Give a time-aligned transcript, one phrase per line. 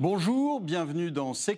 [0.00, 1.56] Bonjour, bienvenue dans C'est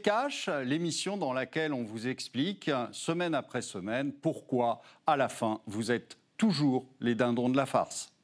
[0.65, 6.17] l'émission dans laquelle on vous explique semaine après semaine pourquoi, à la fin, vous êtes
[6.39, 8.15] toujours les dindons de la farce.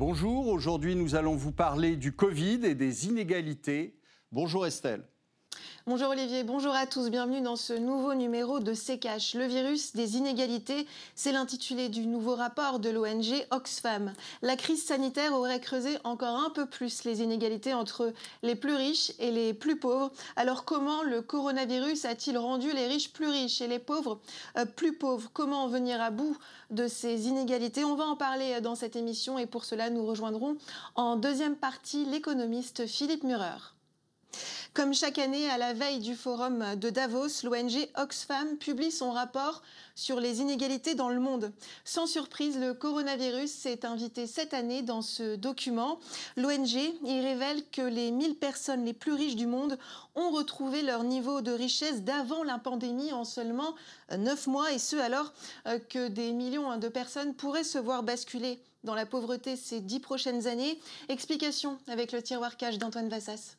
[0.00, 4.00] Bonjour, aujourd'hui nous allons vous parler du Covid et des inégalités.
[4.32, 5.06] Bonjour Estelle.
[5.86, 10.18] Bonjour Olivier, bonjour à tous, bienvenue dans ce nouveau numéro de CKH, le virus des
[10.18, 10.86] inégalités.
[11.14, 14.12] C'est l'intitulé du nouveau rapport de l'ONG Oxfam.
[14.42, 18.12] La crise sanitaire aurait creusé encore un peu plus les inégalités entre
[18.42, 20.12] les plus riches et les plus pauvres.
[20.36, 24.20] Alors comment le coronavirus a-t-il rendu les riches plus riches et les pauvres
[24.58, 25.30] euh, plus pauvres?
[25.32, 26.36] Comment venir à bout
[26.70, 27.84] de ces inégalités?
[27.84, 30.58] On va en parler dans cette émission et pour cela nous rejoindrons
[30.94, 33.79] en deuxième partie l'économiste Philippe Murer.
[34.72, 39.62] Comme chaque année, à la veille du forum de Davos, l'ONG Oxfam publie son rapport
[39.96, 41.52] sur les inégalités dans le monde.
[41.84, 45.98] Sans surprise, le coronavirus s'est invité cette année dans ce document.
[46.36, 49.76] L'ONG y révèle que les 1000 personnes les plus riches du monde
[50.14, 53.74] ont retrouvé leur niveau de richesse d'avant la pandémie en seulement
[54.16, 55.32] 9 mois, et ce alors
[55.66, 59.98] euh, que des millions de personnes pourraient se voir basculer dans la pauvreté ces 10
[59.98, 60.78] prochaines années.
[61.08, 63.56] Explication avec le tiroir cash d'Antoine Vassas.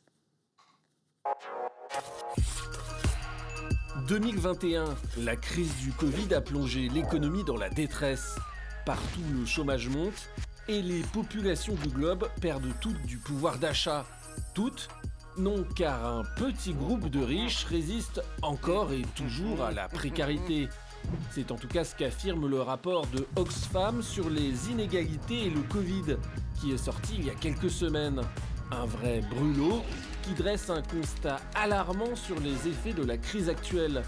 [4.08, 4.84] 2021,
[5.18, 8.36] la crise du Covid a plongé l'économie dans la détresse.
[8.84, 10.28] Partout, le chômage monte
[10.68, 14.04] et les populations du globe perdent toutes du pouvoir d'achat.
[14.54, 14.88] Toutes
[15.38, 20.68] Non, car un petit groupe de riches résiste encore et toujours à la précarité.
[21.30, 25.62] C'est en tout cas ce qu'affirme le rapport de Oxfam sur les inégalités et le
[25.62, 26.16] Covid,
[26.60, 28.20] qui est sorti il y a quelques semaines.
[28.70, 29.82] Un vrai brûlot
[30.22, 34.02] qui dresse un constat alarmant sur les effets de la crise actuelle.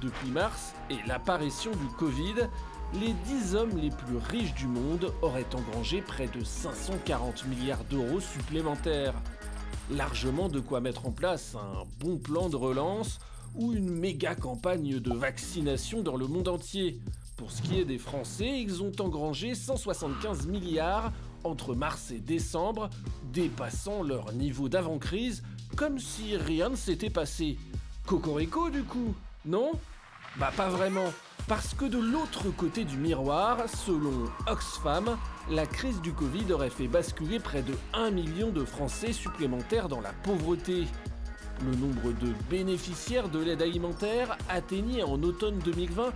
[0.00, 2.48] Depuis mars et l'apparition du Covid,
[2.94, 8.20] les 10 hommes les plus riches du monde auraient engrangé près de 540 milliards d'euros
[8.20, 9.14] supplémentaires.
[9.90, 13.18] Largement de quoi mettre en place un bon plan de relance
[13.54, 17.00] ou une méga campagne de vaccination dans le monde entier.
[17.36, 21.12] Pour ce qui est des Français, ils ont engrangé 175 milliards
[21.44, 22.90] entre mars et décembre,
[23.32, 25.42] dépassant leur niveau d'avant-crise,
[25.76, 27.58] comme si rien ne s'était passé.
[28.06, 29.72] Cocorico du coup, non?
[30.38, 31.12] Bah pas vraiment,
[31.48, 35.16] parce que de l'autre côté du miroir, selon Oxfam,
[35.50, 40.00] la crise du Covid aurait fait basculer près de 1 million de Français supplémentaires dans
[40.00, 40.86] la pauvreté.
[41.66, 46.12] Le nombre de bénéficiaires de l'aide alimentaire atteignait en automne 2020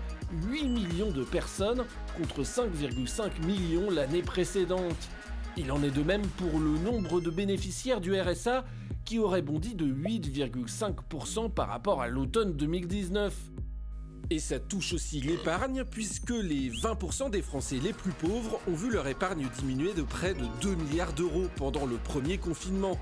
[0.48, 1.84] 8 millions de personnes
[2.16, 5.08] contre 5,5 millions l'année précédente.
[5.56, 8.64] Il en est de même pour le nombre de bénéficiaires du RSA
[9.04, 13.34] qui aurait bondi de 8,5% par rapport à l'automne 2019.
[14.31, 18.91] Et ça touche aussi l'épargne puisque les 20% des Français les plus pauvres ont vu
[18.91, 22.97] leur épargne diminuer de près de 2 milliards d'euros pendant le premier confinement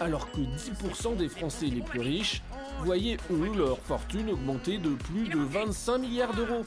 [0.00, 2.42] alors que 10% des Français les plus riches
[2.82, 6.64] voyaient eux leur fortune augmenter de plus de 25 milliards d'euros.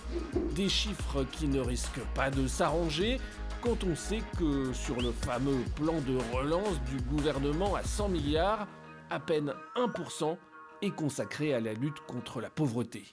[0.55, 3.19] Des chiffres qui ne risquent pas de s'arranger
[3.61, 8.67] quand on sait que sur le fameux plan de relance du gouvernement à 100 milliards,
[9.09, 10.38] à peine 1%
[10.81, 13.03] est consacré à la lutte contre la pauvreté.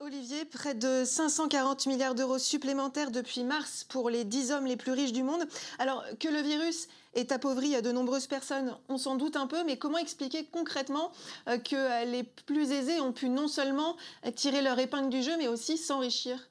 [0.00, 4.92] Olivier, près de 540 milliards d'euros supplémentaires depuis mars pour les 10 hommes les plus
[4.92, 5.42] riches du monde.
[5.80, 9.76] Alors que le virus ait appauvri de nombreuses personnes, on s'en doute un peu, mais
[9.76, 11.10] comment expliquer concrètement
[11.48, 13.96] euh, que les plus aisés ont pu non seulement
[14.36, 16.48] tirer leur épingle du jeu, mais aussi s'enrichir?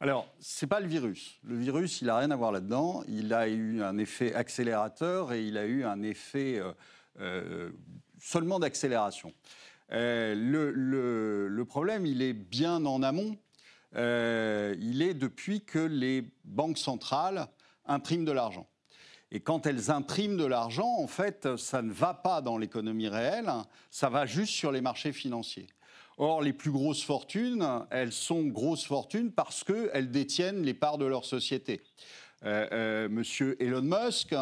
[0.00, 1.38] Alors, ce n'est pas le virus.
[1.44, 3.04] Le virus, il n'a rien à voir là-dedans.
[3.06, 6.72] Il a eu un effet accélérateur et il a eu un effet euh,
[7.20, 7.70] euh,
[8.18, 9.34] seulement d'accélération.
[9.92, 10.34] Euh,
[11.48, 13.36] le, problème, il est bien en amont.
[13.94, 17.46] Euh, il est depuis que les banques centrales
[17.86, 18.66] impriment de l'argent.
[19.30, 23.50] Et quand elles impriment de l'argent, en fait, ça ne va pas dans l'économie réelle,
[23.90, 25.66] ça va juste sur les marchés financiers.
[26.18, 31.04] Or, les plus grosses fortunes, elles sont grosses fortunes parce qu'elles détiennent les parts de
[31.04, 31.82] leur société.
[32.44, 34.34] Euh, monsieur Elon Musk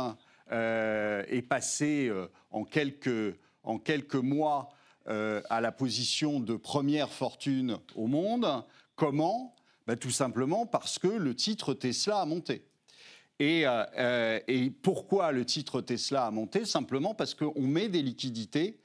[0.50, 2.12] est passé
[2.50, 4.70] en, quelques, en quelques mois
[5.08, 8.64] euh, à la position de première fortune au monde.
[8.96, 9.54] Comment?
[9.86, 12.64] Ben, Tout simplement parce que le titre Tesla a monté.
[13.38, 16.64] Et, euh, euh, pourquoi le titre Tesla a monté?
[16.64, 18.78] Simplement parce qu'on met des liquidités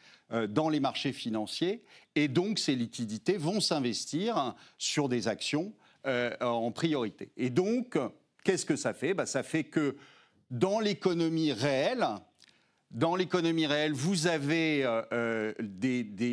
[0.50, 1.84] dans les marchés financiers
[2.16, 5.74] et donc ces liquidités vont s'investir sur des actions
[6.06, 7.32] en priorité.
[7.36, 7.98] Et donc,
[8.44, 9.16] qu'est-ce que ça fait?
[9.16, 9.96] Ben, Ça fait que
[10.52, 12.06] dans l'économie réelle,
[12.92, 14.86] dans l'économie réelle, vous avez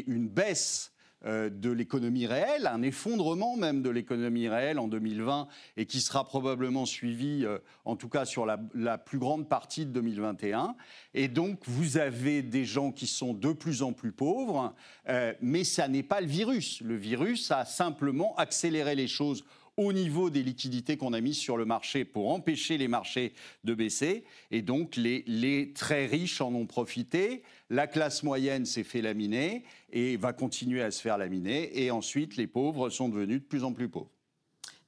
[0.06, 0.92] une baisse
[1.26, 6.24] euh, de l'économie réelle, un effondrement même de l'économie réelle en 2020 et qui sera
[6.24, 10.76] probablement suivi, euh, en tout cas sur la, plus grande partie de 2021.
[11.14, 14.72] Et donc, vous avez des gens qui sont de plus en plus pauvres,
[15.08, 16.80] euh, mais ça n'est pas le virus.
[16.82, 19.42] Le virus a simplement accéléré les choses
[19.76, 23.32] au niveau des liquidités qu'on a mises sur le marché pour empêcher les marchés
[23.64, 24.24] de baisser.
[24.50, 27.42] Et donc, les, les très riches en ont profité.
[27.68, 31.82] La classe moyenne s'est fait laminer et va continuer à se faire laminer.
[31.82, 34.10] Et ensuite, les pauvres sont devenus de plus en plus pauvres.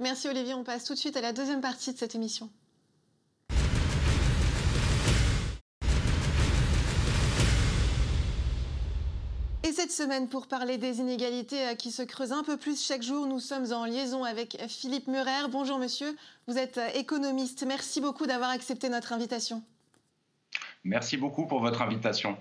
[0.01, 0.55] Merci Olivier.
[0.55, 2.51] On passe tout de suite à la deuxième partie de cette émission.
[9.69, 13.03] Et cette semaine, pour parler des inégalités euh, qui se creusent un peu plus chaque
[13.03, 15.47] jour, nous sommes en liaison avec Philippe Murer.
[15.51, 16.17] Bonjour monsieur,
[16.47, 17.67] vous êtes euh, économiste.
[17.69, 19.63] Merci beaucoup d'avoir accepté notre invitation.
[20.85, 22.39] Merci beaucoup pour votre invitation.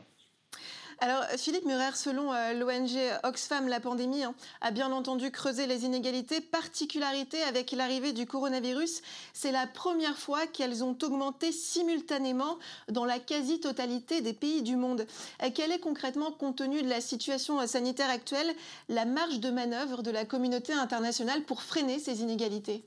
[1.00, 5.86] Alors, Philippe Murer, selon euh, l'ONG Oxfam, la pandémie hein, a bien entendu creusé les
[5.86, 6.42] inégalités.
[6.42, 12.58] Particularité avec l'arrivée du coronavirus, c'est la première fois qu'elles ont augmenté simultanément
[12.90, 15.06] dans la quasi-totalité des pays du monde.
[15.44, 18.52] Euh, quelle est concrètement, compte tenu de la situation euh, sanitaire actuelle,
[18.90, 22.84] la marge de manœuvre de la communauté internationale pour freiner ces inégalités?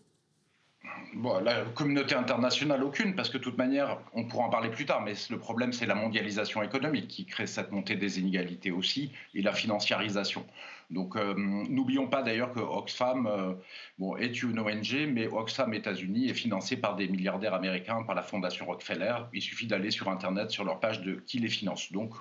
[1.43, 5.03] La communauté internationale, aucune, parce que de toute manière, on pourra en parler plus tard,
[5.03, 9.43] mais le problème, c'est la mondialisation économique qui crée cette montée des inégalités aussi, et
[9.43, 10.47] la financiarisation.
[10.91, 13.55] Donc, euh, n'oublions pas d'ailleurs que Oxfam euh,
[13.99, 18.23] bon, est une ONG, mais Oxfam États-Unis est financé par des milliardaires américains, par la
[18.23, 19.15] Fondation Rockefeller.
[19.33, 21.93] Il suffit d'aller sur Internet, sur leur page de qui les finance.
[21.93, 22.15] Donc,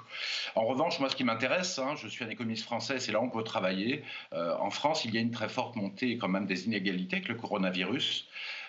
[0.55, 3.23] en revanche, moi, ce qui m'intéresse, hein, je suis un économiste français, c'est là où
[3.23, 4.03] on peut travailler.
[4.33, 7.27] Euh, en France, il y a une très forte montée quand même des inégalités avec
[7.27, 8.27] le coronavirus.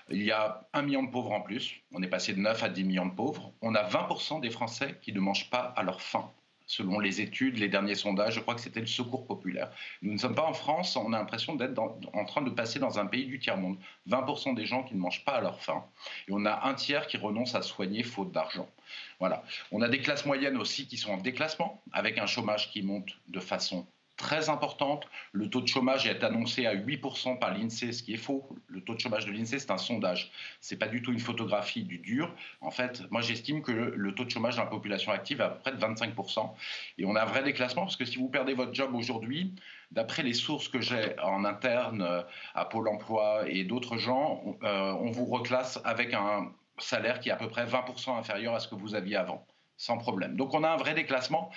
[0.08, 1.74] Il y a un million de pauvres en plus.
[1.92, 3.52] On est passé de 9 à 10 millions de pauvres.
[3.60, 6.32] On a 20% des Français qui ne mangent pas à leur faim.
[6.70, 9.72] Selon les études, les derniers sondages, je crois que c'était le secours populaire.
[10.02, 13.00] Nous ne sommes pas en France, on a l'impression d'être en train de passer dans
[13.00, 13.76] un pays du tiers-monde.
[14.08, 15.84] 20% des gens qui ne mangent pas à leur faim.
[16.28, 18.68] Et on a un tiers qui renonce à soigner faute d'argent.
[19.18, 19.42] Voilà.
[19.72, 23.18] On a des classes moyennes aussi qui sont en déclassement, avec un chômage qui monte
[23.26, 23.84] de façon
[24.20, 25.08] très importante.
[25.32, 28.46] Le taux de chômage est annoncé à 8% par l'INSEE, ce qui est faux.
[28.68, 30.30] Le taux de chômage de l'INSEE, c'est un sondage.
[30.60, 32.32] Ce n'est pas du tout une photographie du dur.
[32.60, 35.48] En fait, moi, j'estime que le, taux de chômage dans la population active est à
[35.48, 36.50] peu près de 25%.
[36.98, 39.54] Et on a un vrai déclassement parce que si vous perdez votre job aujourd'hui,
[39.90, 42.22] d'après les sources que j'ai en interne euh,
[42.54, 47.32] à Pôle emploi et d'autres gens, euh, on vous reclasse avec un salaire qui est
[47.32, 49.46] à peu près 20% inférieur à ce que vous aviez avant
[49.80, 50.36] sans problème.
[50.36, 51.50] Donc on a un vrai déclassement.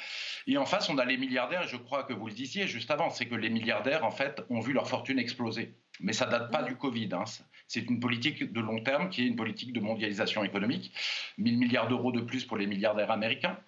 [0.47, 3.09] Et en face, on a les milliardaires, je crois que vous le disiez juste avant,
[3.09, 5.73] c'est que les milliardaires, en fait, ont vu leur fortune exploser.
[5.99, 7.09] Mais ça date pas du Covid.
[7.11, 7.25] Hein.
[7.67, 10.93] C'est une politique de long terme qui est une politique de mondialisation économique.
[11.37, 13.59] 1000 milliards d'euros de plus pour les milliardaires américains.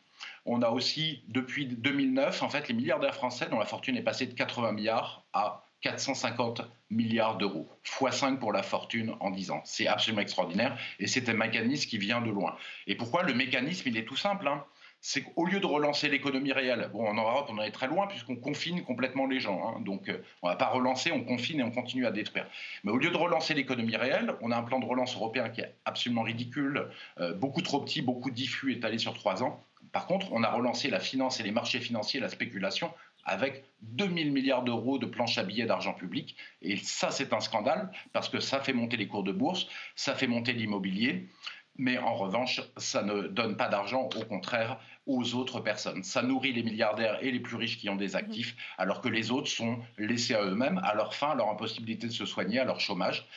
[0.46, 4.26] On a aussi, depuis 2009, en fait, les milliardaires français dont la fortune est passée
[4.26, 9.62] de 80 milliards à 450 milliards d'euros, x 5 pour la fortune en 10 ans.
[9.66, 12.56] C'est absolument extraordinaire et c'est un mécanisme qui vient de loin.
[12.88, 14.48] Et pourquoi Le mécanisme, il est tout simple.
[14.48, 14.64] Hein?
[15.08, 18.08] c'est qu'au lieu de relancer l'économie réelle, bon, en Europe, on en est très loin
[18.08, 19.62] puisqu'on confine complètement les gens.
[19.68, 19.82] Hein.
[19.82, 22.48] donc, euh, on ne va pas relancer, on confine et on continue à détruire.
[22.84, 25.62] Mais au lieu de relancer l'économie réelle, on a un plan de relance européen qui
[25.62, 26.90] est absolument ridicule,
[27.20, 29.64] euh, beaucoup trop petit, beaucoup diffus, étalé sur trois ans.
[29.92, 32.92] Par contre, on a relancé la finance et les marchés financiers, la spéculation,
[33.26, 36.36] avec 2000 milliards d'euros de planches à billets d'argent public.
[36.62, 40.16] Et ça, c'est un scandale, parce que ça fait monter les cours de bourse, ça
[40.16, 41.28] fait monter l'immobilier,
[41.78, 46.04] mais en revanche, ça ne donne pas d'argent, au contraire, aux autres personnes.
[46.04, 49.32] Ça nourrit les milliardaires et les plus riches qui ont des actifs, alors que les
[49.32, 52.66] autres sont laissés à eux-mêmes, à leur faim, à leur impossibilité de se soigner, à
[52.66, 53.28] leur chômage.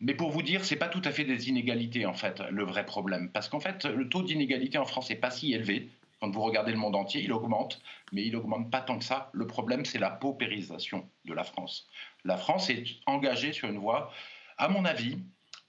[0.00, 2.86] Mais pour vous dire, c'est pas tout à fait des inégalités en fait le vrai
[2.86, 5.88] problème, parce qu'en fait le taux d'inégalité en France n'est pas si élevé.
[6.20, 7.80] Quand vous regardez le monde entier, il augmente,
[8.12, 9.30] mais il augmente pas tant que ça.
[9.32, 11.86] Le problème, c'est la paupérisation de la France.
[12.24, 14.10] La France est engagée sur une voie,
[14.56, 15.18] à mon avis,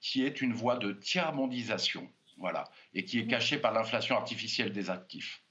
[0.01, 2.63] qui est une voie de tiers-mondisation, voilà,
[2.93, 5.43] et qui est cachée par l'inflation artificielle des actifs.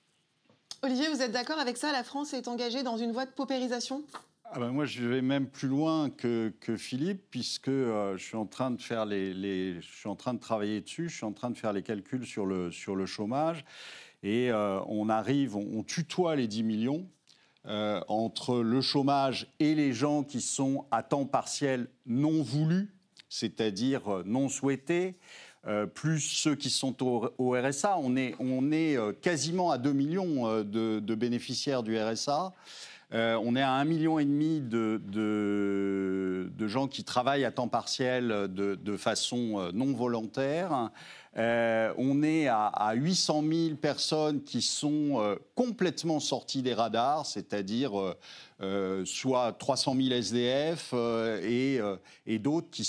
[0.82, 1.92] Olivier, vous êtes d'accord avec ça?
[1.92, 4.02] La France est engagée dans une voie de paupérisation?
[4.50, 8.46] Ah ben moi, je vais même plus loin que, Philippe, puisque euh, je suis en
[8.46, 11.50] train de faire les, je suis en train de travailler dessus, je suis en train
[11.50, 13.64] de faire les calculs sur le, sur le chômage.
[14.22, 17.06] Et euh, on arrive, on, tutoie les 10 millions
[17.66, 22.92] euh, entre le chômage et les gens qui sont à temps partiel non voulus,
[23.28, 25.14] c'est-à-dire euh, non souhaités.
[25.94, 27.98] plus ceux qui sont au, RSA.
[27.98, 32.54] On est, on est quasiment à 2 millions de, bénéficiaires du RSA.
[33.12, 38.28] on est à 1,5 million et demi de, de, gens qui travaillent à temps partiel
[38.28, 40.90] de, de façon non volontaire.
[41.36, 47.92] Euh, on est à, 800 000 personnes qui sont euh, complètement sorties des radars, c'est-à-dire
[48.60, 50.94] euh, soit 300 000 SDF
[51.42, 51.80] et,
[52.38, 52.82] d'autres qui,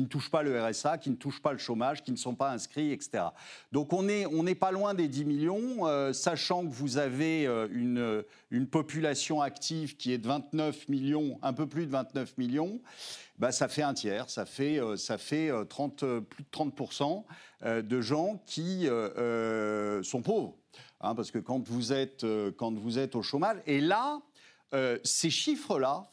[0.00, 2.50] ne touchent pas le RSA, qui ne touchent pas le chômage, qui ne sont pas
[2.52, 3.24] inscrits, etc.
[3.72, 9.96] Donc on n'est pas loin des 10 millions, sachant que vous avez une population active
[9.96, 12.80] qui est de 29 millions, un peu plus de 29 millions.
[13.38, 17.24] Bah, ça fait un tiers, ça fait, ça fait 30, plus de 30%
[17.82, 18.88] de gens qui
[20.02, 20.56] sont pauvres.
[21.00, 22.26] Hein, parce que quand vous, êtes,
[22.56, 24.20] quand vous êtes au chômage, et là,
[25.04, 26.10] ces chiffres-là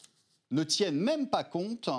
[0.55, 1.89] ne tiennent même pas compte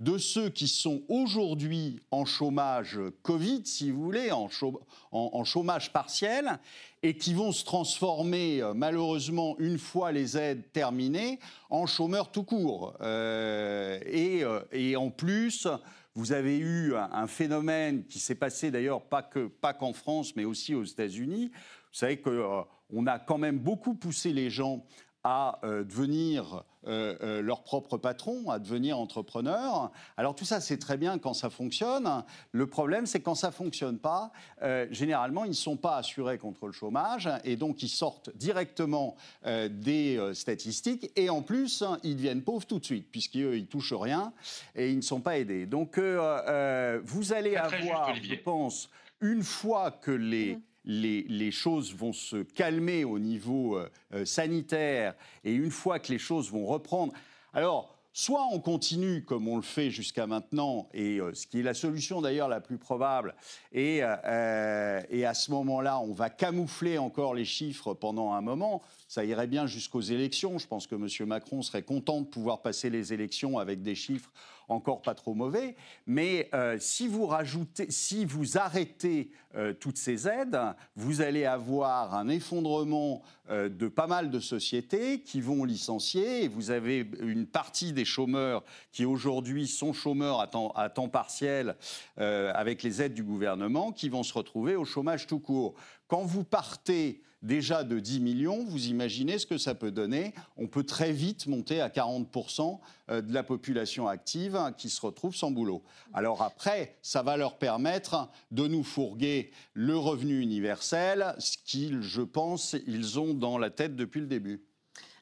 [0.00, 6.58] de ceux qui sont aujourd'hui en chômage Covid, si vous voulez, en, chômage partiel,
[7.02, 11.38] et qui vont se transformer euh, malheureusement une fois les aides terminées
[11.70, 12.94] en chômeurs tout court.
[13.00, 15.68] Euh, euh, et, en plus,
[16.14, 20.44] vous avez eu un, phénomène qui s'est passé d'ailleurs pas que pas qu'en France, mais
[20.44, 21.50] aussi aux États-Unis.
[21.54, 24.84] Vous savez qu'on a quand même beaucoup poussé les gens
[25.22, 29.90] à devenir euh, euh, leur propre patron, à devenir entrepreneur.
[30.16, 32.24] Alors tout ça, c'est très bien quand ça fonctionne.
[32.52, 36.66] Le problème, c'est quand ça fonctionne pas, euh, généralement, ils ne sont pas assurés contre
[36.66, 42.66] le chômage et donc ils sortent directement des statistiques et en plus, ils deviennent pauvres
[42.66, 44.32] tout de suite puisqu'ils ne touchent rien
[44.74, 45.66] et ils ne sont pas aidés.
[45.66, 50.56] Donc vous allez avoir, je pense, une fois que les...
[50.56, 55.14] Mmh les, choses vont se calmer au niveau euh, euh, sanitaire
[55.44, 57.12] et une fois que les choses vont reprendre.
[57.52, 61.62] Alors, Soit on continue comme on le fait jusqu'à maintenant, et euh, ce qui est
[61.64, 63.34] la solution d'ailleurs la plus probable,
[63.72, 68.82] et, et à ce moment-là, on va camoufler encore les chiffres pendant un moment.
[69.08, 70.60] Ça irait bien jusqu'aux élections.
[70.60, 71.08] Je pense que M.
[71.26, 74.30] Macron serait content de pouvoir passer les élections avec des chiffres
[74.68, 75.76] encore pas trop mauvais.
[76.06, 80.58] Mais euh, si vous rajoutez, si vous arrêtez euh, toutes ces aides,
[80.96, 86.44] vous allez avoir un effondrement euh, de pas mal de sociétés qui vont licencier.
[86.44, 91.08] Et vous avez une partie des chômeurs qui aujourd'hui sont chômeurs à temps, à temps
[91.08, 91.76] partiel
[92.16, 95.74] avec les aides du gouvernement qui vont se retrouver au chômage tout court.
[96.06, 100.34] Quand vous partez déjà de 10 millions, vous imaginez ce que ça peut donner.
[100.56, 105.36] On peut très vite monter à 40% euh, de la population active qui se retrouve
[105.36, 105.82] sans boulot.
[106.12, 112.22] Alors après, ça va leur permettre de nous fourguer le revenu universel, ce qu'ils, je
[112.22, 114.64] pense, ils ont dans la tête depuis le début.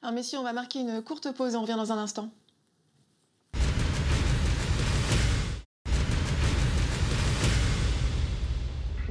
[0.01, 2.31] Alors messieurs, on va marquer une courte pause et on revient dans un instant.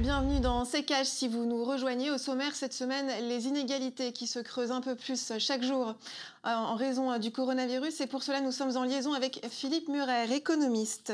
[0.02, 2.10] Bienvenue dans C'est si vous nous rejoignez.
[2.10, 5.94] Au sommaire cette semaine, les inégalités qui se creusent un peu plus chaque jour
[6.44, 8.00] euh, en raison euh, du coronavirus.
[8.00, 11.12] Et pour cela, nous sommes en liaison avec Philippe Murer, économiste.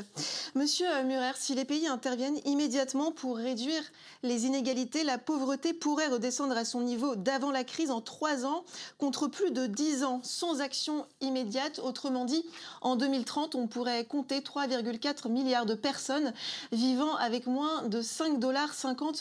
[0.55, 3.83] Monsieur euh, Murer, si les pays interviennent immédiatement pour réduire
[4.23, 8.65] les inégalités, la pauvreté pourrait redescendre à son niveau d'avant la crise en trois ans,
[8.97, 11.79] contre plus de dix ans sans action immédiate.
[11.85, 12.43] Autrement dit,
[12.81, 16.33] en 2030, on pourrait compter 3,4 milliards de personnes
[16.73, 18.78] vivant avec moins de 5,50 dollars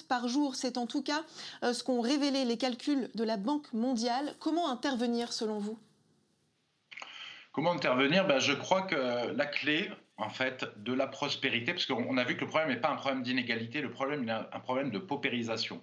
[0.08, 0.56] par jour.
[0.56, 1.24] C'est en tout cas
[1.62, 4.36] ce qu'ont révélé les calculs de la Banque mondiale.
[4.40, 5.78] Comment intervenir selon vous?
[7.52, 8.28] Comment intervenir?
[8.28, 12.36] Ben, Je crois que la clé, en fait, de la prospérité, parce qu'on a vu
[12.36, 15.82] que le problème n'est pas un problème d'inégalité, le problème est un problème de paupérisation.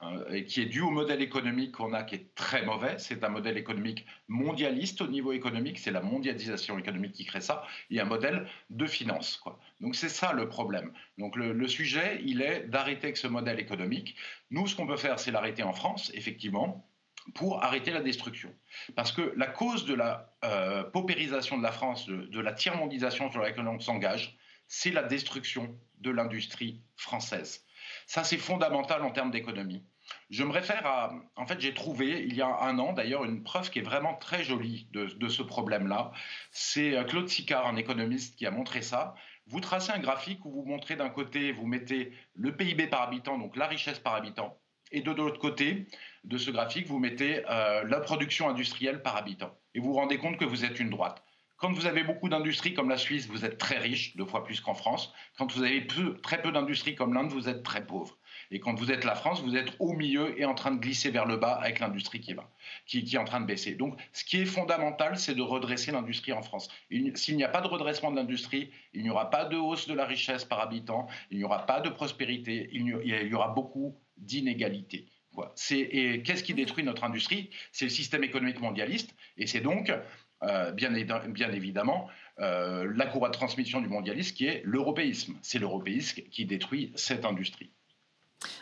[0.00, 2.96] Hein, et qui est dû au modèle économique qu'on a, qui est très mauvais.
[2.98, 7.64] C'est un modèle économique mondialiste au niveau économique, c'est la mondialisation économique qui crée ça,
[7.90, 9.42] et un modèle de finance.
[9.80, 10.92] Donc c'est ça le problème.
[11.18, 14.16] Donc le, le sujet, il est d'arrêter avec ce modèle économique.
[14.50, 16.88] Nous, ce qu'on peut faire, c'est l'arrêter en France, effectivement,
[17.32, 18.54] pour arrêter la destruction.
[18.94, 23.40] Parce que la cause de la euh, paupérisation de la France, de, la tiers-mondisation sur
[23.40, 24.36] laquelle on s'engage,
[24.66, 27.64] c'est la destruction de l'industrie française.
[28.06, 29.84] Ça, c'est fondamental en termes d'économie.
[30.30, 33.42] Je me réfère à, en fait, j'ai trouvé il y a un an d'ailleurs une
[33.42, 36.12] preuve qui est vraiment très jolie de, ce problème-là.
[36.50, 39.14] C'est euh, Claude Sicard, un économiste, qui a montré ça.
[39.46, 43.38] Vous tracez un graphique où vous montrez d'un côté, vous mettez le PIB par habitant,
[43.38, 44.58] donc la richesse par habitant,
[44.92, 45.86] et de l'autre côté
[46.24, 49.54] de ce graphique, vous mettez euh, la production industrielle par habitant.
[49.74, 51.23] Et vous vous rendez compte que vous êtes une droite.
[51.64, 54.60] Quand vous avez beaucoup d'industries comme la Suisse, vous êtes très riche, deux fois plus
[54.60, 55.14] qu'en France.
[55.38, 55.86] Quand vous avez
[56.22, 58.18] très peu d'industries comme l'Inde, vous êtes très pauvre.
[58.50, 61.10] Et quand vous êtes la France, vous êtes au milieu et en train de glisser
[61.10, 62.36] vers le bas avec l'industrie qui,
[62.84, 63.76] qui, est en train de baisser.
[63.76, 66.68] Donc, ce qui est fondamental, c'est de redresser l'industrie en France.
[67.14, 69.94] S'il n'y a pas de redressement de l'industrie, il n'y aura pas de hausse de
[69.94, 75.08] la richesse par habitant, il n'y aura pas de prospérité, il y aura beaucoup d'inégalités.
[75.70, 77.50] Et qu'est-ce qui détruit notre industrie?
[77.72, 79.90] C'est le système économique mondialiste, et c'est donc,
[80.44, 82.08] euh, bien, bien, évidemment,
[82.40, 85.34] euh, la courroie de transmission du mondialisme qui est l'européisme.
[85.42, 87.70] C'est l'européisme qui détruit cette industrie.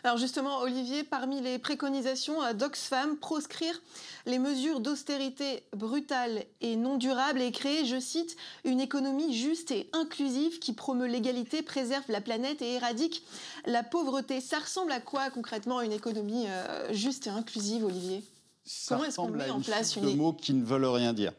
[0.04, 3.82] Alors justement, Olivier, parmi les préconisations d'Oxfam, proscrire
[4.26, 9.88] les mesures d'austérité brutales et non durables et créer, je cite, une économie juste et
[9.92, 13.24] inclusive qui promeut l'égalité, préserve la planète et éradique
[13.66, 14.40] la pauvreté.
[14.40, 18.22] Ça ressemble à quoi concrètement une économie euh, juste et inclusive, Olivier?
[18.64, 20.16] Ça Comment est-ce qu'on met en place une...
[20.16, 21.32] mots qui ne veulent rien dire.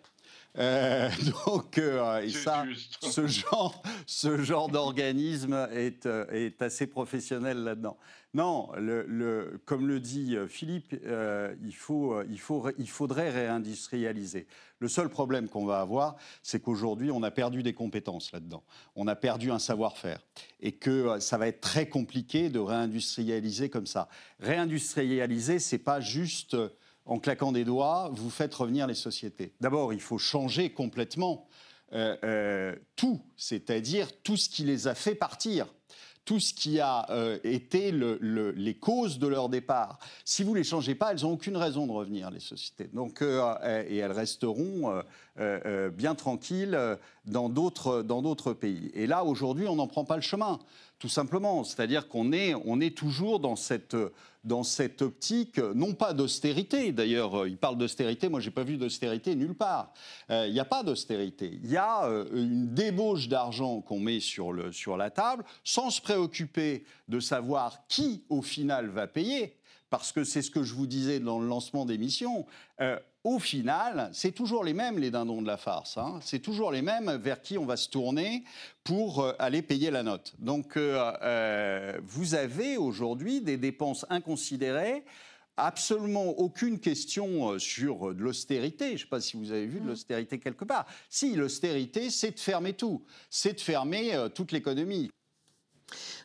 [0.57, 1.10] Euh,
[1.45, 2.65] donc, euh, et ça,
[3.01, 7.98] ce genre, ce genre d'organisme est, euh, est, assez professionnel là-dedans.
[8.36, 10.95] Non, le, comme le dit Philippe,
[11.63, 14.48] il, faut, il, faut, il faudrait réindustrialiser.
[14.79, 18.63] Le seul problème qu'on va avoir, c'est qu'aujourd'hui, on a perdu des compétences là-dedans.
[18.95, 20.19] On a perdu un savoir-faire.
[20.62, 24.10] Et que ça va être très compliqué de réindustrialiser comme ça.
[24.39, 26.57] Réindustrialiser, c'est pas juste
[27.05, 29.53] en claquant des doigts, vous faites revenir les sociétés.
[29.62, 31.48] D'abord, il faut changer complètement
[31.93, 35.67] euh, euh, tout, c'est-à-dire tout ce qui les a fait partir
[36.25, 40.00] tout ce qui a euh, été les causes de leur départ.
[40.24, 42.89] Si vous ne les changez pas, elles n'ont aucune raison de revenir, les sociétés.
[42.93, 45.03] Donc, et elles resteront
[45.91, 46.79] bien tranquilles
[47.25, 48.89] dans d'autres pays.
[48.93, 50.60] Et là, aujourd'hui, on n'en prend pas le chemin,
[51.03, 51.65] tout simplement.
[51.65, 53.98] C'est-à-dire qu'on est, on est toujours dans cette
[54.45, 58.75] dans cette optique, non pas d'austérité, d'ailleurs, euh, il parle d'austérité, moi j'ai pas vu
[58.75, 59.93] d'austérité nulle part.
[60.29, 61.60] Euh, il n'y a pas d'austérité.
[61.63, 65.89] Il y a euh, une débauche d'argent qu'on met sur, le, sur la table, sans
[65.91, 69.57] se préoccuper de savoir qui, au final, va payer
[69.89, 72.45] parce que c'est ce que je vous disais dans le lancement d'émission
[73.24, 75.98] au final, c'est toujours les mêmes, les dindons de la farce.
[75.98, 76.20] Hein.
[76.22, 78.44] C'est toujours les mêmes vers qui on va se tourner
[78.84, 80.34] pour euh, aller payer la note.
[80.39, 85.06] Donc, euh, euh, vous avez aujourd'hui des dépenses inconsidérées
[85.56, 88.88] absolument aucune question sur de l'austérité.
[88.88, 89.88] Je ne sais pas si vous avez vu de mmh.
[89.88, 90.88] l'austérité quelque part.
[91.10, 93.06] Si, l'austérité, c'est de fermer tout.
[93.30, 95.12] C'est de fermer toute l'économie.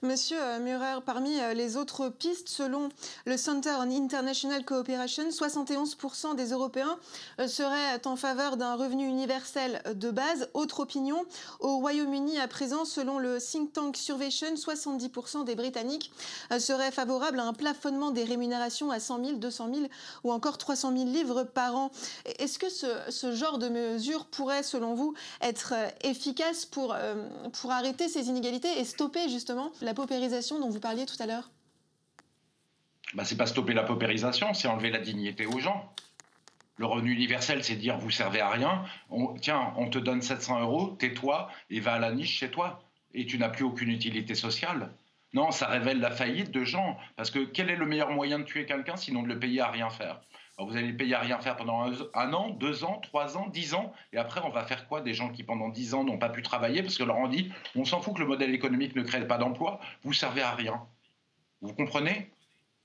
[0.02, 2.88] Monsieur euh, Murer, parmi euh, les autres pistes, selon
[3.26, 6.98] le Center on International Cooperation, 71% des Européens
[7.40, 10.48] euh, seraient en faveur d'un revenu universel de base.
[10.54, 11.24] Autre opinion,
[11.58, 16.12] au Royaume-Uni à présent, selon le think tank Survation, 70% des Britanniques
[16.58, 19.86] seraient favorables à un plafonnement des rémunérations à 100 000, 200 000
[20.24, 21.90] ou encore 300 000 livres par an.
[22.38, 26.96] Est-ce que ce, ce, genre de mesure pourrait, selon vous, être efficace pour,
[27.60, 31.50] pour arrêter ces inégalités et stopper justement la paupérisation dont vous parliez tout à l'heure
[33.14, 35.92] bah, C'est pas stopper la paupérisation, c'est enlever la dignité aux gens.
[36.76, 38.84] Le revenu universel, c'est dire vous servez à rien.
[39.40, 42.82] tiens, on te donne 700 euros, tais-toi et va à la niche chez toi.
[43.14, 44.92] Et tu n'as plus aucune utilité sociale.
[45.34, 46.96] Non, ça révèle la faillite de gens.
[47.16, 49.70] Parce que quel est le meilleur moyen de tuer quelqu'un sinon de le payer à
[49.70, 50.20] rien faire?
[50.64, 53.74] Vous allez le payer à rien faire pendant un, an, deux ans, trois ans, dix
[53.74, 56.28] ans, et après on va faire quoi des gens qui pendant dix ans n'ont pas
[56.28, 56.82] pu travailler?
[56.82, 59.38] Parce que leur on dit on s'en fout que le modèle économique ne crée pas
[59.38, 60.82] d'emploi, vous servez à rien.
[61.60, 62.30] Vous comprenez?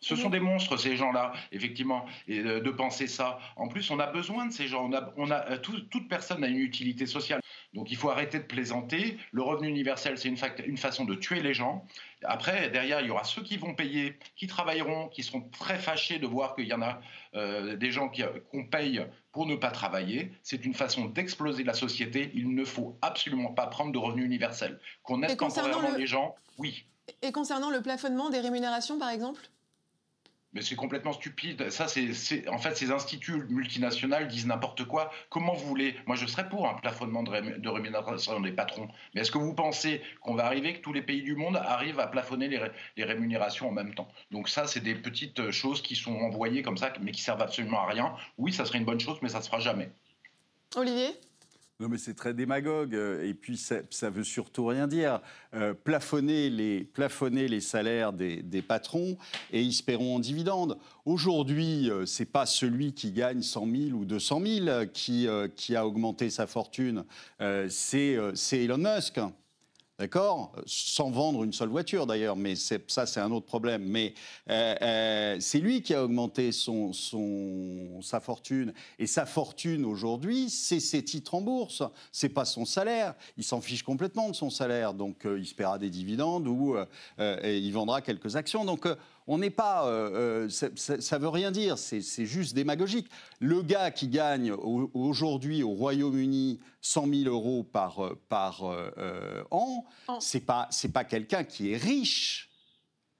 [0.04, 3.40] Ce sont des monstres, ces gens-là, effectivement, et de, penser ça.
[3.56, 4.90] En plus, on a besoin de ces gens.
[5.18, 7.40] On a, euh, toute personne a une utilité sociale.
[7.74, 9.18] Donc il faut arrêter de plaisanter.
[9.32, 11.86] Le revenu universel, c'est une, façon de tuer les gens.
[12.24, 16.20] Après, derrière, il y aura ceux qui vont payer, qui travailleront, qui seront très fâchés
[16.20, 17.02] de voir qu'il y en a
[17.36, 18.12] euh, des gens
[18.52, 20.32] qu'on paye pour ne pas travailler.
[20.44, 22.32] C'est une façon d'exploser la société.
[22.36, 24.80] Il ne faut absolument pas prendre de revenu universel.
[25.02, 26.86] Qu'on aide temporairement les gens, oui.
[27.22, 29.42] Et concernant le plafonnement des rémunérations, par exemple?
[30.54, 31.70] Mais c'est complètement stupide.
[31.70, 35.12] Ça, c'est, en fait, ces instituts multinationaux disent n'importe quoi.
[35.30, 35.96] Comment vous voulez?
[36.06, 38.88] Moi, je serais pour un plafonnement de, rémunération des patrons.
[39.14, 42.00] Mais est-ce que vous pensez qu'on va arriver, que tous les pays du monde arrivent
[42.00, 44.08] à plafonner les, rémunérations en même temps?
[44.32, 47.82] Donc ça, c'est des petites choses qui sont envoyées comme ça, mais qui servent absolument
[47.82, 48.16] à rien.
[48.38, 49.92] Oui, ça serait une bonne chose, mais ça ne se fera jamais.
[50.76, 51.16] Olivier?
[51.80, 52.94] Non, mais c'est très démagogue.
[52.94, 55.22] Euh, et puis, ça, ne veut surtout rien dire.
[55.56, 59.18] Euh, plafonner, les, plafonner les salaires des, patrons
[59.52, 60.78] et ils se paieront en dividendes.
[61.06, 65.86] Aujourd'hui, euh, c'est pas celui qui gagne 100 000 ou 200 000 qui, qui a
[65.86, 67.04] augmenté sa fortune.
[67.70, 68.18] c'est
[68.54, 69.20] Elon Musk.
[70.00, 70.52] D'accord?
[70.66, 73.84] Sans vendre une seule voiture d'ailleurs, mais ça c'est un autre problème.
[73.84, 74.16] Mais
[74.50, 76.92] euh, euh, c'est lui qui a augmenté son,
[78.02, 78.74] sa fortune.
[78.98, 81.84] Et sa fortune aujourd'hui, c'est ses titres en bourse.
[82.12, 83.14] C'est pas son salaire.
[83.38, 84.96] Il s'en fiche complètement de son salaire.
[84.96, 86.76] Donc euh, il se paiera des dividendes ou
[87.20, 88.66] il vendra quelques actions.
[88.66, 88.88] Donc
[89.28, 89.88] on n'est pas.
[89.88, 93.08] Euh, euh, ça, ne veut rien dire, c'est juste démagogique.
[93.40, 98.64] Le gars qui gagne aujourd'hui au Royaume-Uni 100 000 euros par, euh, par
[99.52, 99.86] an,
[100.20, 102.50] c'est pas, pas quelqu'un qui est riche.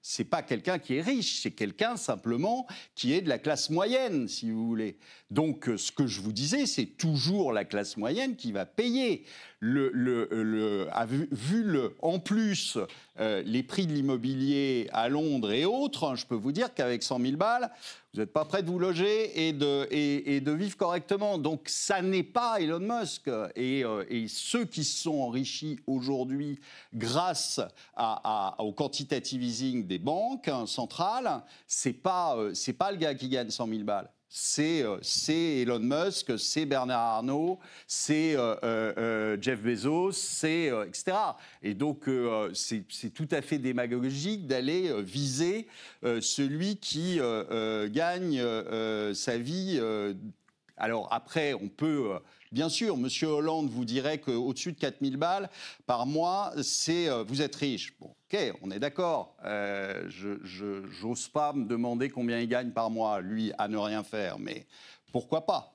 [0.06, 4.28] C'est pas quelqu'un qui est riche, c'est quelqu'un simplement qui est de la classe moyenne,
[4.28, 4.98] si vous voulez.
[5.30, 9.24] Donc, ce que je vous disais, c'est toujours la classe moyenne qui va payer.
[9.64, 11.28] Le, a vu,
[12.02, 12.78] en plus
[13.18, 17.02] euh, les prix de l'immobilier à Londres et autres, hein, je peux vous dire qu'avec
[17.02, 17.70] 100 000 balles,
[18.12, 21.38] vous n'êtes pas prêt de vous loger et de, vivre correctement.
[21.38, 23.30] Donc ça n'est pas Elon Musk.
[23.56, 26.60] Et, euh, ceux qui se sont enrichis aujourd'hui
[26.92, 27.60] grâce
[28.58, 33.28] au quantitative easing des banques hein, centrales, c'est pas, euh, c'est pas le gars qui
[33.28, 34.10] gagne 100 000 balles.
[34.58, 41.16] Euh, c'est Elon Musk, c'est Bernard Arnault, c'est euh, euh, Jeff Bezos, c'est etc.
[41.62, 42.08] Et donc
[42.52, 45.68] c'est tout à fait démagogique d'aller viser
[46.02, 47.20] celui qui
[47.92, 48.42] gagne
[49.14, 49.80] sa vie.
[50.76, 52.18] alors après, on peut
[52.54, 53.08] Bien sûr, M.
[53.28, 55.50] Hollande vous dirait qu'au-dessus de 4000 balles
[55.86, 57.98] par mois, c'est vous êtes riche.
[57.98, 59.34] Bon, ok, on est d'accord.
[59.44, 64.04] Euh, je n'ose pas me demander combien il gagne par mois, lui, à ne rien
[64.04, 64.66] faire, mais
[65.10, 65.74] pourquoi pas?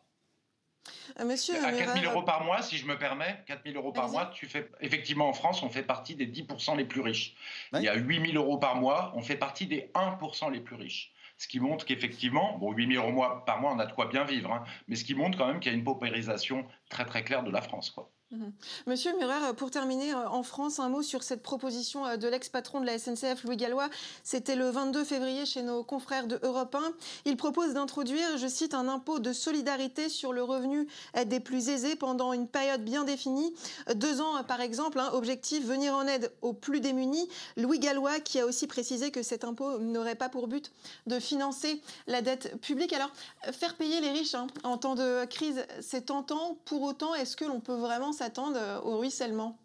[1.19, 3.91] Euh, Monsieur à 4 000 euros par mois, si je me permets, 4 000 euros
[3.91, 7.35] par mois, tu fais effectivement en France, on fait partie des 10% les plus riches.
[7.73, 10.77] Il y a 8 000 euros par mois, on fait partie des 1% les plus
[10.77, 11.11] riches.
[11.39, 14.25] Ce qui montre qu'effectivement, bon, 8 000 euros par mois, on a de quoi bien
[14.25, 17.23] vivre, hein, mais ce qui montre quand même qu'il y a une paupérisation très très
[17.23, 17.91] claire de la France.
[17.91, 18.11] Quoi.
[18.31, 18.51] Mhm.
[18.85, 22.79] Monsieur Murer, pour terminer, euh, en France, un mot sur cette proposition euh, de l'ex-patron
[22.79, 23.89] de la SNCF, Louis Gallois.
[24.23, 26.91] C'était le 22 février chez nos confrères de Europe 1.
[27.25, 30.87] Il propose d'introduire, je cite, un impôt de solidarité sur le revenu
[31.25, 33.51] des plus aisés pendant une période bien définie.
[33.95, 34.99] Deux ans, par exemple.
[34.99, 37.27] Hein, objectif, venir en aide aux plus démunis.
[37.57, 40.71] Louis Gallois qui a aussi précisé que cet impôt n'aurait pas pour but
[41.07, 42.93] de financer la dette publique.
[42.93, 43.11] Alors,
[43.51, 46.57] faire payer les riches hein, en temps de crise, c'est tentant.
[46.65, 49.57] Pour autant, est-ce que l'on peut vraiment s'attendent euh, au ruissellement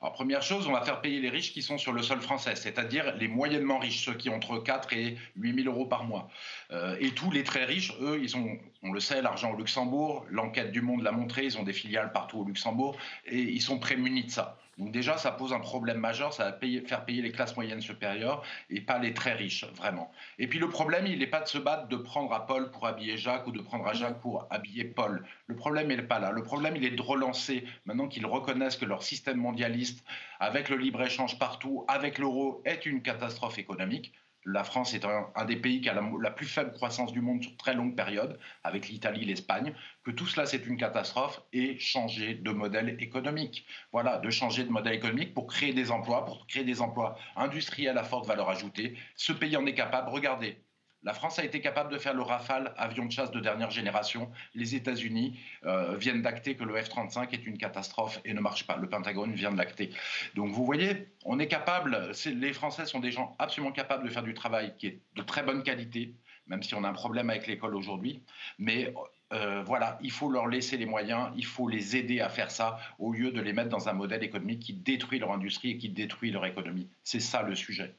[0.00, 2.56] alors, première chose, on va faire payer les riches qui sont sur le sol français,
[2.56, 6.28] c'est-à-dire les moyennement riches, ceux qui ont entre 4 et 8 000 euros par mois.
[6.72, 10.26] Euh, et tous les très riches, eux, ils ont, on le sait, l'argent au Luxembourg,
[10.28, 12.96] l'enquête du Monde l'a montré, ils ont des filiales partout au Luxembourg,
[13.26, 14.58] et ils sont prémunis de ça.
[14.78, 18.42] Donc déjà, ça pose un problème majeur, ça va faire payer les classes moyennes supérieures
[18.70, 20.10] et pas les très riches, vraiment.
[20.38, 22.86] Et puis le problème, il n'est pas de se battre de prendre à Paul pour
[22.86, 25.26] habiller Jacques ou de prendre à Jacques pour habiller Paul.
[25.46, 26.30] Le problème, n'est pas là.
[26.30, 30.04] Le problème, il est de relancer, maintenant qu'ils reconnaissent que leur système mondialiste,
[30.40, 35.56] avec le libre-échange partout, avec l'euro, est une catastrophe économique, la France est un, des
[35.56, 39.24] pays qui a la, plus faible croissance du monde sur très longue période, avec l'Italie,
[39.24, 39.74] l'Espagne,
[40.04, 43.66] que tout cela c'est une catastrophe et changer de modèle économique.
[43.92, 47.98] Voilà, de changer de modèle économique pour créer des emplois, pour créer des emplois industriels
[47.98, 48.96] à forte valeur ajoutée.
[49.14, 50.10] Ce pays en est capable.
[50.10, 50.58] Regardez,
[51.04, 54.30] la France a été capable de faire le Rafale, avion de chasse de dernière génération.
[54.54, 58.76] Les États-Unis euh, viennent d'acter que le F-35 est une catastrophe et ne marche pas.
[58.76, 59.90] Le Pentagone vient de l'acter.
[60.34, 64.22] Donc vous voyez, on est capable, les Français sont des gens absolument capables de faire
[64.22, 66.14] du travail qui est de très bonne qualité,
[66.46, 68.22] même si on a un problème avec l'école aujourd'hui.
[68.58, 68.94] Mais
[69.32, 72.78] euh, voilà, il faut leur laisser les moyens, il faut les aider à faire ça
[72.98, 75.88] au lieu de les mettre dans un modèle économique qui détruit leur industrie et qui
[75.88, 76.88] détruit leur économie.
[77.02, 77.96] C'est ça le sujet.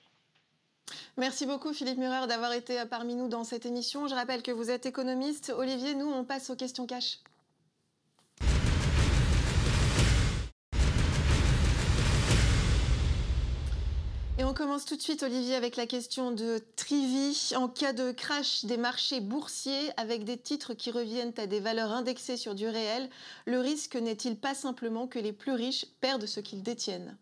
[1.17, 4.07] Merci beaucoup Philippe Murer d'avoir été parmi nous dans cette émission.
[4.07, 5.53] Je rappelle que vous êtes économiste.
[5.55, 7.19] Olivier, nous, on passe aux questions cash.
[14.39, 17.53] Et on commence tout de suite, Olivier, avec la question de Trivi.
[17.55, 21.91] En cas de crash des marchés boursiers avec des titres qui reviennent à des valeurs
[21.91, 23.07] indexées sur du réel,
[23.45, 27.15] le risque n'est-il pas simplement que les plus riches perdent ce qu'ils détiennent?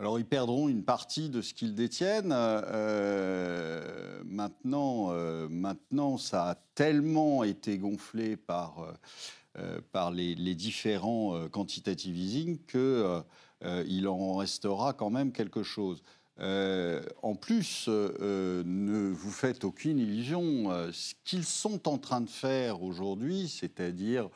[0.00, 2.32] Alors ils perdront une partie de ce qu'ils détiennent.
[2.34, 8.96] Euh, maintenant, euh, maintenant, ça a tellement été gonflé par,
[9.58, 16.02] euh, par les, différents quantitative easing qu'il en restera quand même quelque chose.
[16.38, 20.70] en plus, ne vous faites aucune illusion.
[20.92, 24.30] ce qu'ils sont en train de faire aujourd'hui, c'est-à-dire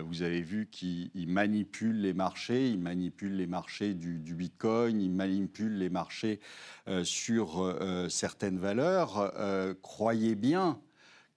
[0.00, 5.76] vous avez vu qu'ils manipulent les marchés, ils manipulent les marchés du, Bitcoin, ils manipulent
[5.76, 6.40] les marchés
[6.88, 9.32] euh, sur euh, certaines valeurs.
[9.82, 10.80] croyez bien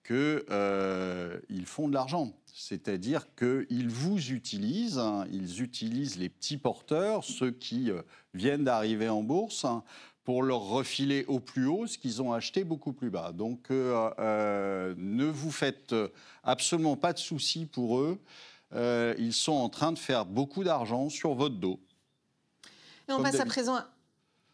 [0.06, 2.34] qu'ils font de l'argent.
[2.54, 7.91] C'est-à-dire qu'ils vous utilisent, hein, ils utilisent les petits porteurs, ceux qui
[8.34, 9.84] viennent d'arriver en bourse, hein,
[10.26, 13.32] pour leur refiler au plus haut ce qu'ils ont acheté beaucoup plus bas.
[13.32, 15.96] Donc ne vous faites
[16.44, 18.20] absolument pas de soucis pour eux.
[18.74, 21.80] Euh, ils sont en train de faire beaucoup d'argent sur votre dos.
[23.08, 23.80] on passe, à présent,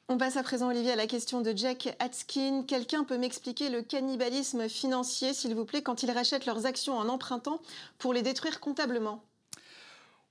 [0.09, 2.63] on passe à présent, Olivier, à la question de Jack Atskin.
[2.67, 7.09] Quelqu'un peut m'expliquer le cannibalisme financier, s'il vous plaît, quand ils rachètent leurs actions en
[7.09, 7.61] empruntant
[7.97, 9.23] pour les détruire comptablement?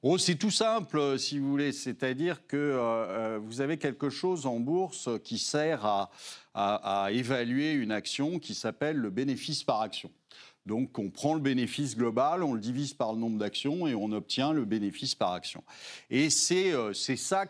[0.02, 1.72] Oh, c'est tout simple, si vous voulez.
[1.72, 6.08] C'est-à-dire que euh, euh, vous avez quelque chose en bourse qui sert
[6.54, 10.10] à évaluer une action qui s'appelle le bénéfice par action.
[10.66, 14.12] Donc on prend le bénéfice global, on le divise par le nombre d'actions et on
[14.12, 15.64] obtient le bénéfice par action.
[16.10, 17.44] Et c'est euh, ça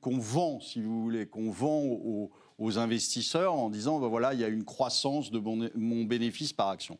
[0.00, 2.30] qu'on vend, si vous voulez, qu'on vend aux,
[2.78, 6.98] investisseurs en disant, ben voilà, il y a une croissance de mon, bénéfice par action.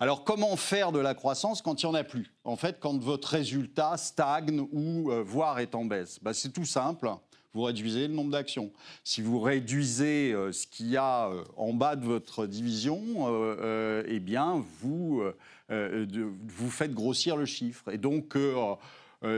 [0.00, 2.32] Alors comment faire de la croissance quand il n'y en a plus?
[2.44, 6.64] En fait, quand votre résultat stagne ou euh, voire est en baisse, ben, c'est tout
[6.64, 7.10] simple
[7.56, 8.72] vous réduisez le nombre d'actions.
[9.04, 13.00] Si vous réduisez euh, ce qu'il y a euh, en bas de votre division,
[14.08, 15.22] eh bien, vous,
[15.68, 17.92] vous faites grossir le chiffre.
[17.92, 18.36] Et donc,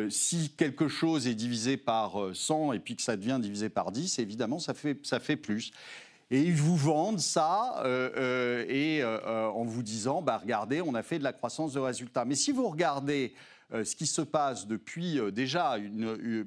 [0.09, 4.19] si quelque chose est divisé par 100 et puis que ça devient divisé par 10,
[4.19, 5.73] évidemment, ça fait, ça fait plus.
[6.31, 7.85] Et ils vous vendent ça
[8.69, 12.25] et, en vous disant, bah, regardez, on a fait de la croissance de résultats.
[12.25, 13.33] Mais si vous regardez
[13.73, 15.77] euh, ce qui se passe depuis euh, déjà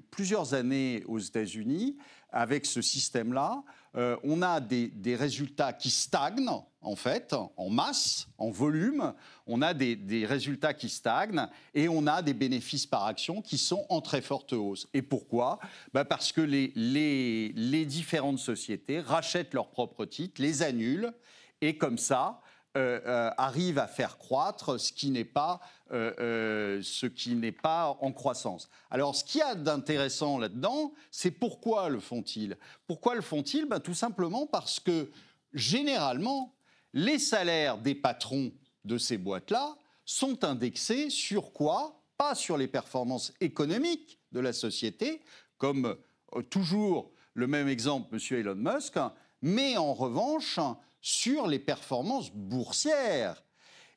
[0.09, 1.97] plusieurs années aux États-Unis
[2.31, 3.63] avec ce système-là.
[3.95, 6.49] Euh, on a des, résultats qui stagnent,
[6.81, 9.13] en fait, en masse, en volume.
[9.47, 13.85] On a des, résultats qui stagnent et on a des bénéfices par action qui sont
[13.89, 14.87] en très forte hausse.
[14.93, 15.59] Et pourquoi?
[15.93, 16.71] Bah, Parce que les,
[17.55, 21.11] les différentes sociétés rachètent leurs propres titres, les annulent,
[21.61, 22.41] et comme ça,
[23.37, 25.59] arrive à faire croître ce qui n'est pas,
[25.91, 26.81] euh,
[27.61, 28.69] pas en croissance.
[28.91, 32.57] Alors, ce qu'il y a d'intéressant là-dedans, c'est pourquoi le font-ils?
[32.87, 33.65] Pourquoi le font-ils?
[33.65, 35.11] Ben, Tout simplement parce que,
[35.53, 36.53] généralement,
[36.93, 38.51] les salaires des patrons
[38.85, 42.01] de ces boîtes-là sont indexés sur quoi?
[42.17, 45.21] Pas sur les performances économiques de la société,
[45.57, 45.95] comme
[46.49, 48.39] toujours le même exemple, M.
[48.39, 48.95] Elon Musk,
[49.41, 50.59] mais en revanche
[51.01, 53.43] sur les performances boursières.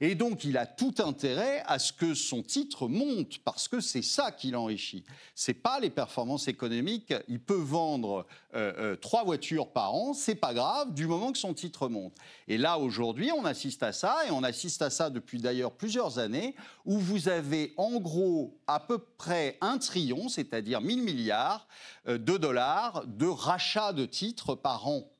[0.04, 4.02] Et donc, il a tout intérêt à ce que son titre monte, parce que c'est
[4.02, 5.04] ça qui l'enrichit.
[5.36, 7.14] C'est pas les performances économiques.
[7.28, 11.38] Il peut vendre euh, euh, trois voitures par an, c'est pas grave, du moment que
[11.38, 12.14] son titre monte.
[12.48, 16.18] Et là, aujourd'hui, on assiste à ça, et on assiste à ça depuis d'ailleurs plusieurs
[16.18, 21.68] années, où vous avez en gros à peu près un trillion, c'est-à-dire 1000 milliards
[22.08, 25.11] euh, de dollars de rachat de titres par an.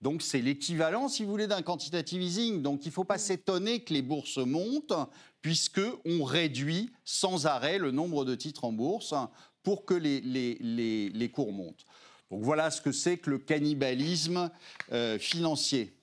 [0.00, 2.62] Donc c'est l'équivalent, si vous voulez, d'un quantitative easing.
[2.62, 4.94] Donc il ne faut pas s'étonner que les bourses montent,
[5.42, 9.14] puisqu'on réduit sans arrêt le nombre de titres en bourse
[9.62, 11.84] pour que les, les, cours montent.
[12.30, 14.50] Donc voilà ce que c'est que le cannibalisme
[14.92, 15.99] euh, financier.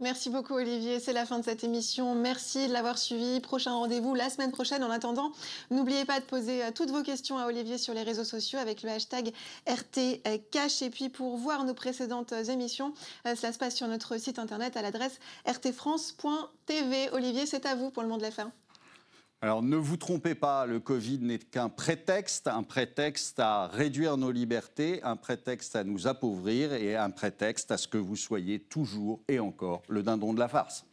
[0.00, 2.14] Merci beaucoup Olivier, c'est la fin de cette émission.
[2.14, 3.40] Merci de l'avoir suivi.
[3.40, 4.84] Prochain rendez-vous la semaine prochaine.
[4.84, 5.32] En attendant,
[5.72, 8.84] n'oubliez pas de poser euh, toutes vos questions à Olivier sur les réseaux sociaux avec
[8.84, 9.32] le hashtag
[9.66, 10.82] RTCash.
[10.82, 12.94] Et puis pour voir nos précédentes euh, émissions,
[13.26, 17.10] euh, cela se passe sur notre site internet à l'adresse rtfrance.tv.
[17.10, 18.52] Olivier, c'est à vous pour le monde de la fin.
[19.40, 24.32] Alors ne vous trompez pas, le Covid n'est qu'un prétexte, un prétexte à réduire nos
[24.32, 29.20] libertés, un prétexte à nous appauvrir et un prétexte à ce que vous soyez toujours
[29.28, 30.87] et encore le dindon de la farce.